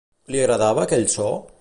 [0.35, 1.33] Li agradava aquell so?